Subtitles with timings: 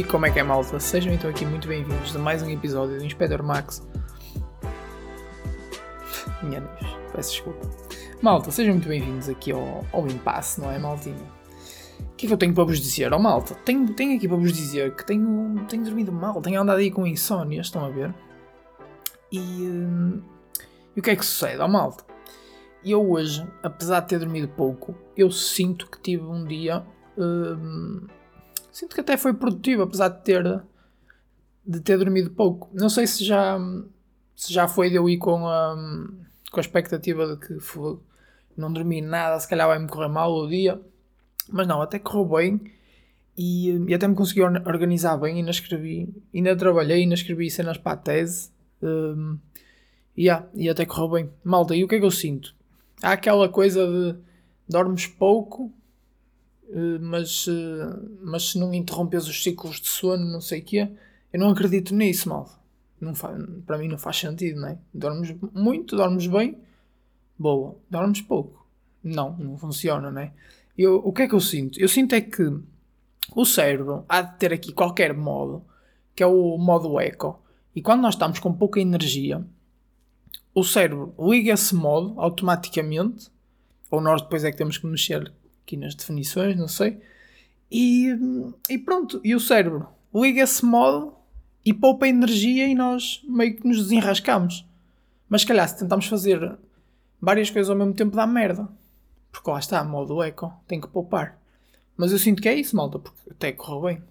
[0.00, 0.80] E como é que é, malta?
[0.80, 3.86] Sejam então aqui muito bem-vindos a mais um episódio do Inspector Max.
[6.42, 7.68] Minha Deus, peço desculpa.
[8.22, 11.22] Malta, sejam muito bem-vindos aqui ao, ao impasse, não é, maltinha?
[12.00, 13.12] O que é que eu tenho para vos dizer?
[13.12, 16.78] Oh, malta, tenho, tenho aqui para vos dizer que tenho, tenho dormido mal, tenho andado
[16.78, 18.14] aí com insónia, estão a ver?
[19.30, 20.22] E, hum,
[20.96, 21.60] e o que é que sucede?
[21.60, 22.02] Oh, malta,
[22.82, 26.82] eu hoje, apesar de ter dormido pouco, eu sinto que tive um dia.
[27.18, 28.06] Hum,
[28.72, 30.62] sinto que até foi produtivo, apesar de ter,
[31.66, 32.68] de ter dormido pouco.
[32.72, 33.58] Não sei se já,
[34.34, 35.76] se já foi de eu ir com a,
[36.50, 37.98] com a expectativa de que foi,
[38.56, 40.80] não dormi nada, se calhar vai-me correr mal o dia.
[41.48, 42.60] Mas não, até correu bem
[43.36, 45.36] e, e até me consegui organizar bem.
[45.36, 48.50] Ainda escrevi, ainda trabalhei, ainda escrevi cenas para a tese.
[48.82, 49.38] Um,
[50.16, 51.30] yeah, e até correu bem.
[51.42, 52.54] Malta, e o que é que eu sinto?
[53.02, 54.16] Há aquela coisa de
[54.68, 55.72] dormes pouco,
[57.00, 60.88] mas, eh, mas se não interrompes os ciclos de sono, não sei o quê,
[61.32, 62.48] eu não acredito nisso, mal.
[63.00, 63.14] Não
[63.66, 64.78] para mim não faz sentido, não é?
[64.92, 66.58] Dormes muito, dormes bem,
[67.38, 67.76] boa.
[67.88, 68.66] Dormes pouco.
[69.02, 70.32] Não, não funciona, não é?
[70.76, 71.80] Eu, o que é que eu sinto?
[71.80, 72.42] Eu sinto é que
[73.34, 75.64] o cérebro há de ter aqui qualquer modo,
[76.14, 77.40] que é o modo eco,
[77.74, 79.44] e quando nós estamos com pouca energia,
[80.54, 83.30] o cérebro liga esse modo automaticamente,
[83.90, 85.32] ou nós depois é que temos que mexer
[85.70, 87.00] aqui nas definições, não sei,
[87.70, 88.08] e,
[88.68, 91.14] e pronto, e o cérebro liga esse modo
[91.64, 94.66] e poupa energia e nós meio que nos desenrascamos.
[95.28, 96.58] Mas se calhar se tentamos fazer
[97.20, 98.68] várias coisas ao mesmo tempo dá merda.
[99.30, 101.38] Porque lá está, modo eco, tem que poupar.
[101.96, 104.02] Mas eu sinto que é isso, malta, porque até correu bem.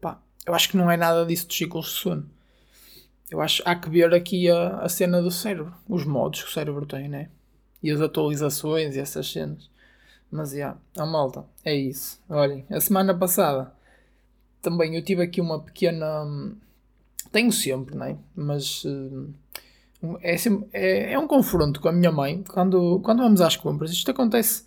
[0.00, 2.30] Pá, eu acho que não é nada disso dos ciclos de sono.
[3.28, 6.52] Eu acho há que ver aqui a, a cena do cérebro, os modos que o
[6.52, 7.28] cérebro tem, né?
[7.82, 9.68] E as atualizações e essas cenas.
[10.30, 12.20] Mas já, yeah, a malta, é isso.
[12.28, 13.72] Olhem, a semana passada
[14.62, 16.26] também eu tive aqui uma pequena.
[17.32, 18.16] Tenho sempre, né?
[18.34, 19.28] Mas uh,
[20.22, 23.90] é, sempre, é, é um confronto com a minha mãe quando, quando vamos às compras.
[23.90, 24.64] Isto acontece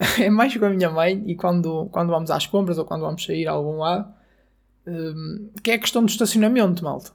[0.18, 3.24] é mais com a minha mãe e quando, quando vamos às compras ou quando vamos
[3.24, 4.12] sair a algum lado,
[4.86, 7.12] uh, que é a questão do estacionamento, malta.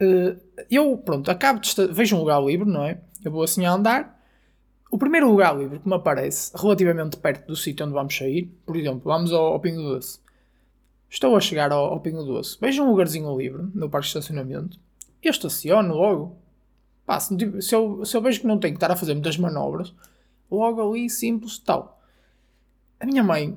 [0.00, 0.38] Uh,
[0.70, 3.00] eu, pronto, acabo de vejo um lugar livre, não é?
[3.24, 4.19] Eu vou assim a andar.
[4.90, 8.76] O primeiro lugar livre que me aparece, relativamente perto do sítio onde vamos sair, por
[8.76, 10.18] exemplo, vamos ao, ao Pingo Doce.
[11.08, 14.78] Estou a chegar ao, ao Pingo Doce, vejo um lugarzinho livre no parque de estacionamento.
[15.22, 16.36] Eu estaciono logo.
[17.06, 19.36] Pá, se, se, eu, se eu vejo que não tenho que estar a fazer muitas
[19.36, 19.94] manobras,
[20.50, 22.00] logo ali, simples, tal.
[22.98, 23.56] A minha mãe,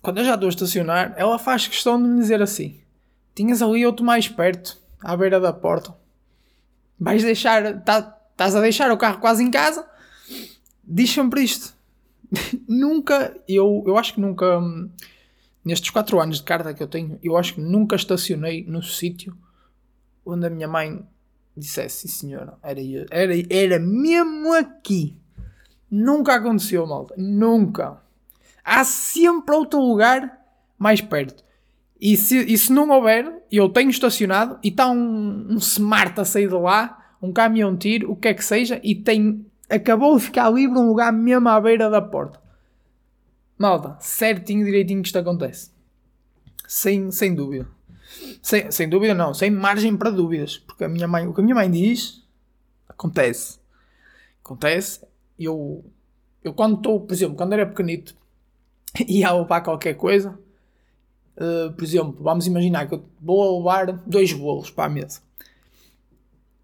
[0.00, 2.80] quando eu já estou a estacionar, ela faz questão de me dizer assim:
[3.34, 5.94] Tinhas ali outro mais perto à beira da porta.
[6.98, 7.82] Vais deixar.
[7.82, 9.84] Tá, estás a deixar o carro quase em casa.
[10.82, 11.74] Diz sempre isto.
[12.68, 13.36] nunca.
[13.48, 14.60] Eu, eu acho que nunca.
[15.64, 19.34] Nestes 4 anos de carta que eu tenho, eu acho que nunca estacionei no sítio
[20.24, 21.02] onde a minha mãe
[21.56, 22.80] dissesse, sim senhora, era,
[23.10, 25.16] era, era mesmo aqui.
[25.90, 27.14] Nunca aconteceu, malta.
[27.16, 28.02] Nunca.
[28.64, 30.40] Há sempre outro lugar
[30.78, 31.44] mais perto.
[32.00, 36.24] E se, e se não houver, eu tenho estacionado e está um, um smart a
[36.24, 39.46] sair de lá, um caminhão tiro, o que é que seja, e tem.
[39.74, 42.40] Acabou de ficar livre um lugar mesmo à beira da porta.
[43.58, 45.70] Malta, certinho, direitinho que isto acontece.
[46.66, 47.68] Sem, sem dúvida.
[48.42, 50.58] Sem, sem dúvida não, sem margem para dúvidas.
[50.58, 52.22] Porque a minha mãe, o que a minha mãe diz,
[52.88, 53.58] acontece.
[54.44, 55.00] Acontece.
[55.38, 55.84] Eu,
[56.42, 58.14] eu quando estou, por exemplo, quando era pequenito,
[59.08, 60.38] ia levar qualquer coisa,
[61.36, 65.20] Uh, por exemplo, vamos imaginar que eu vou levar dois bolos para a mesa.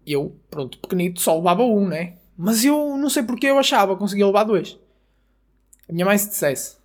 [0.05, 2.17] Eu, pronto, pequenito, só levava um, né?
[2.41, 4.79] Mas eu não sei porque eu achava conseguia levar dois.
[5.87, 6.77] A minha mãe se dissesse,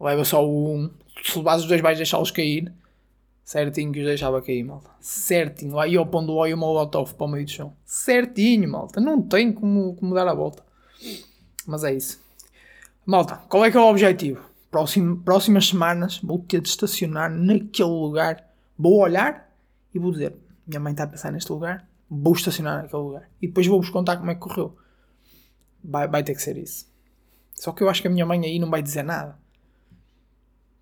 [0.00, 0.90] leva só um,
[1.24, 2.72] se levas os dois vais deixá-los cair.
[3.44, 4.90] Certinho que os deixava cair, malta.
[5.00, 5.78] Certinho.
[5.78, 7.72] Aí eu pondo o óleo molotov para o meio do chão.
[7.84, 9.00] Certinho, malta.
[9.00, 10.64] Não tem como, como dar a volta.
[11.66, 12.20] Mas é isso.
[13.04, 14.42] Malta, qual é que é o objetivo?
[14.76, 18.44] próximo, próximas semanas vou ter de estacionar naquele lugar.
[18.78, 19.50] Vou olhar
[19.94, 20.34] e vou dizer:
[20.66, 23.30] Minha mãe está a pensar neste lugar, vou estacionar naquele lugar.
[23.40, 24.76] E depois vou-vos contar como é que correu.
[25.82, 26.90] Vai, vai ter que ser isso.
[27.54, 29.38] Só que eu acho que a minha mãe aí não vai dizer nada.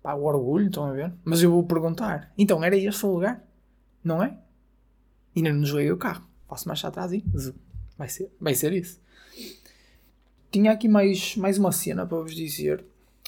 [0.01, 1.13] Pá, o orgulho, estão a ver?
[1.23, 3.43] Mas eu vou perguntar: Então era este o lugar?
[4.03, 4.37] Não é?
[5.35, 6.27] E ainda não desliguei o carro.
[6.47, 7.23] Passo mais atrás e.
[7.97, 9.01] Vai ser, vai ser isso.
[10.51, 12.85] Tinha aqui mais, mais uma cena para vos dizer.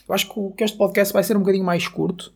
[0.08, 2.34] Eu acho que, este podcast vai ser um bocadinho mais curto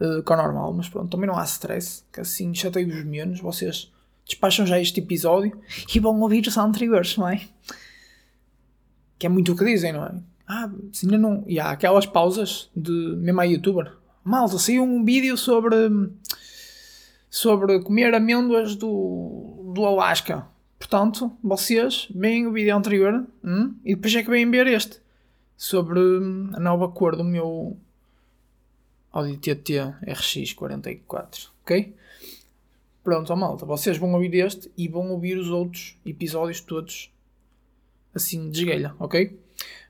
[0.00, 3.40] uh, que o normal, mas pronto, também não há stress, que assim chatei-vos menos.
[3.40, 3.92] Vocês
[4.24, 5.58] despacham já este episódio
[5.94, 7.40] e vão ouvir os anteriores, não é?
[9.18, 10.14] Que é muito o que dizem, não é?
[10.46, 11.44] Ah, se ainda não.
[11.46, 12.90] E há aquelas pausas de.
[12.90, 13.92] Mesmo a youtuber.
[14.24, 15.76] malta, saiu um vídeo sobre
[17.30, 20.46] sobre comer amêndoas do, do Alasca.
[20.78, 25.00] Portanto, vocês veem o vídeo anterior hum, e depois é que vêm ver este
[25.56, 27.78] sobre hum, a nova cor do meu
[29.12, 31.94] Audi TT RX44, ok?
[33.02, 37.10] Pronto, malta, vocês vão ouvir este e vão ouvir os outros episódios todos
[38.14, 39.38] assim de esguelha, ok?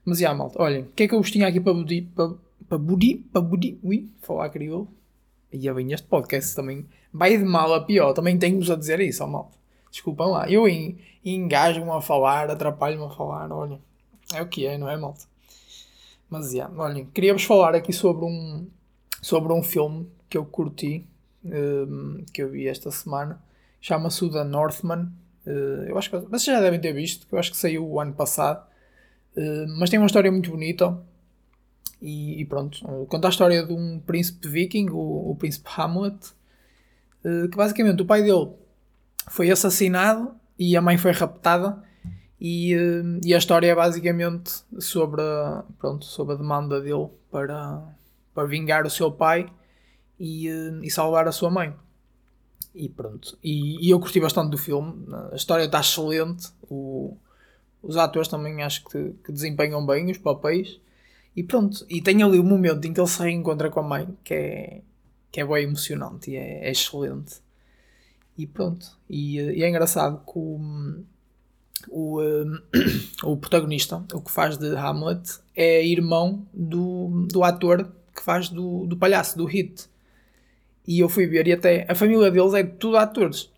[0.02, 2.32] Mas já, malta, olhem, o que é que eu vos tinha aqui para budi, para,
[2.66, 4.88] para budi, para budi, ui, falar crioulo.
[5.52, 8.98] E é bem, este podcast também vai de mal a pior, também tenho-vos a dizer
[9.00, 9.58] isso, ó malta.
[9.90, 10.64] Desculpem lá, eu
[11.22, 13.78] engajo-me a falar, atrapalho-me a falar, olha,
[14.32, 15.24] é o que é, não é, malta?
[16.30, 18.66] Mas, já, olhem, queria-vos falar aqui sobre um,
[19.20, 21.06] sobre um filme que eu curti,
[21.44, 23.42] um, que eu vi esta semana,
[23.80, 25.08] chama-se o The Northman,
[25.46, 28.00] uh, eu acho que vocês já devem ter visto, que eu acho que saiu o
[28.00, 28.66] ano passado,
[29.36, 30.98] uh, mas tem uma história muito bonita,
[32.00, 36.16] e, e, pronto, conta a história de um príncipe viking, o, o príncipe Hamlet,
[37.24, 38.50] uh, que basicamente o pai dele
[39.28, 41.82] foi assassinado e a mãe foi raptada.
[42.44, 42.74] E,
[43.24, 45.22] e a história é basicamente sobre
[45.78, 47.80] pronto, sobre a demanda dele para,
[48.34, 49.48] para vingar o seu pai
[50.22, 51.74] e, uh, e salvar a sua mãe.
[52.72, 53.36] E pronto.
[53.42, 55.04] E, e, eu curti bastante do filme.
[55.32, 56.48] A história está excelente.
[56.70, 57.16] O,
[57.82, 60.80] os atores também acho que, que desempenham bem os papéis.
[61.34, 64.08] E pronto, e tem ali o momento em que ele se reencontra com a mãe,
[64.22, 64.82] que é,
[65.30, 67.40] que é bem emocionante e é, é excelente.
[68.36, 70.60] E pronto, e, e, é engraçado que o,
[71.88, 72.20] o,
[73.24, 78.86] o protagonista, o que faz de Hamlet, é irmão do, do ator que faz do,
[78.86, 79.90] do palhaço, do Hit.
[80.86, 83.50] E eu fui ver, e até a família deles é tudo atores.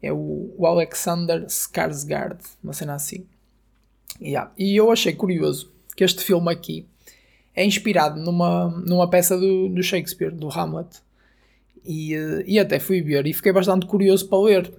[0.00, 3.26] É o, o Alexander Skarsgård, uma cena assim.
[4.20, 4.52] Yeah.
[4.56, 6.86] E eu achei curioso que este filme aqui
[7.54, 11.02] é inspirado numa, numa peça do, do Shakespeare, do Hamlet.
[11.84, 14.72] E, eh, e até fui ver e fiquei bastante curioso para ler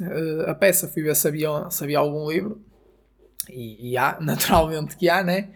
[0.00, 0.88] uh, a peça.
[0.88, 2.60] Fui ver se havia, se havia algum livro.
[3.48, 5.50] E, e há, naturalmente que há, né?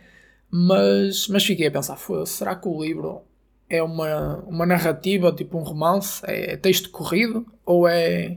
[0.50, 3.22] Mas, mas fiquei a pensar: será que o livro
[3.70, 6.20] é uma, uma narrativa, tipo um romance?
[6.26, 7.46] É, é texto corrido?
[7.64, 8.36] Ou é,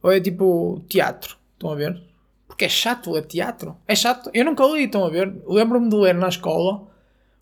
[0.00, 1.36] ou é tipo teatro?
[1.54, 2.00] Estão a ver?
[2.46, 3.76] Porque é chato ler teatro.
[3.86, 4.30] É chato.
[4.32, 5.34] Eu nunca li, estão a ver?
[5.44, 6.86] Lembro-me de ler na escola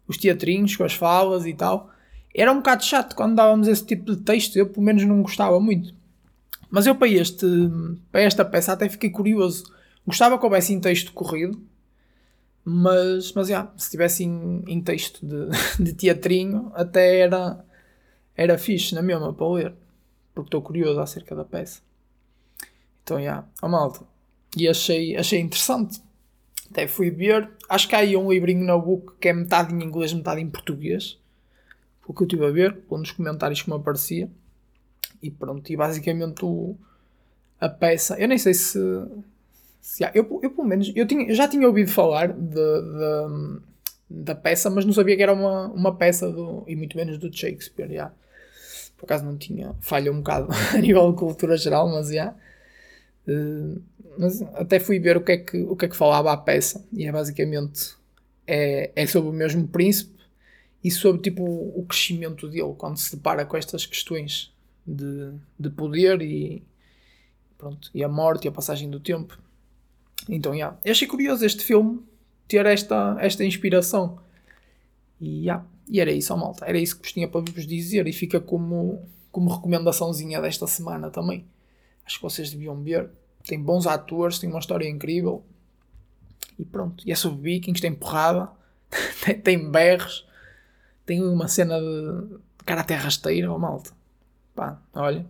[0.09, 1.91] os teatrinhos com as falas e tal.
[2.35, 5.61] Era um bocado chato quando dávamos esse tipo de texto, eu pelo menos não gostava
[5.61, 5.95] muito.
[6.71, 7.47] Mas eu para, este,
[8.11, 9.65] para esta peça até fiquei curioso.
[10.07, 11.61] Gostava que houvesse em texto corrido,
[12.65, 15.49] mas, mas yeah, se tivesse em, em texto de,
[15.83, 17.65] de teatrinho, até era,
[18.37, 19.75] era fixe na mesma para ler,
[20.35, 21.81] porque estou curioso acerca da peça.
[23.03, 24.05] Então, já, yeah, a malta.
[24.57, 26.01] E achei, achei interessante.
[26.71, 27.51] Até fui ver.
[27.69, 30.49] Acho que há aí um livrinho na book que é metade em inglês, metade em
[30.49, 31.19] português.
[32.07, 34.31] O que eu estive a ver, um dos comentários que me aparecia.
[35.23, 36.77] E pronto, e basicamente o,
[37.61, 38.19] a peça.
[38.19, 38.79] Eu nem sei se.
[39.83, 40.93] Se há, eu, eu pelo menos.
[40.95, 43.61] Eu, tinha, já tinha ouvido falar de, de,
[44.09, 47.37] da peça, mas não sabia que era uma, uma peça do, e muito menos do
[47.37, 47.91] Shakespeare.
[47.91, 48.15] Yeah.
[48.97, 49.75] Por acaso não tinha.
[49.81, 52.33] Falha um bocado a nível de cultura geral, mas já.
[53.27, 53.83] Uh,
[54.17, 56.85] mas até fui ver o que, é que, o que é que falava a peça
[56.93, 57.95] e é basicamente
[58.47, 60.21] é, é sobre o mesmo príncipe
[60.83, 64.53] e sobre tipo o crescimento dele quando se depara com estas questões
[64.87, 66.63] de, de poder e
[67.57, 69.39] pronto, e a morte e a passagem do tempo.
[70.29, 72.03] Então, yeah, eu achei curioso este filme
[72.47, 74.19] ter esta, esta inspiração.
[75.21, 76.65] E, yeah, e era isso, malta.
[76.65, 81.11] Era isso que vos tinha para vos dizer e fica como, como recomendaçãozinha desta semana
[81.11, 81.47] também.
[82.05, 83.11] Acho que vocês deviam ver.
[83.45, 85.45] Tem bons atores, tem uma história incrível.
[86.59, 87.03] E pronto.
[87.07, 88.51] E é sobre vikings, tem porrada,
[89.43, 90.27] tem, berros,
[91.05, 93.91] tem uma cena de caráter rasteiro, oh, malta.
[94.55, 95.27] Pá, olha.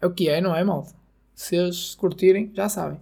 [0.00, 0.92] É o que é, não é, malta?
[1.34, 3.00] Se eles curtirem, já sabem.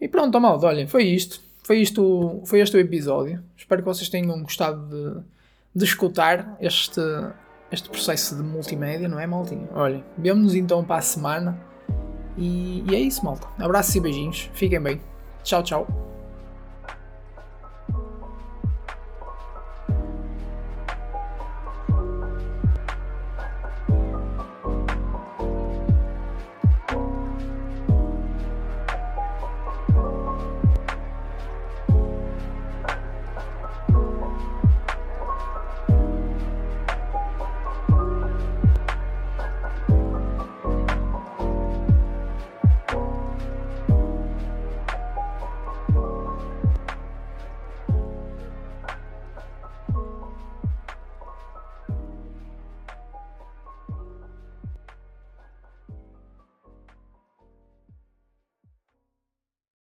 [0.00, 1.40] E pronto, oh, malta, olhem, foi isto.
[1.62, 3.42] Foi isto, foi este o episódio.
[3.56, 5.20] Espero que vocês tenham gostado de,
[5.74, 7.00] de escutar este,
[7.70, 9.68] este processo de multimédia, não é, maltinha?
[9.72, 11.60] Olhem, vemo-nos então para a semana.
[12.36, 13.46] E, e é isso, malta.
[13.58, 14.50] Abraços e beijinhos.
[14.54, 15.00] Fiquem bem.
[15.44, 16.09] Tchau, tchau.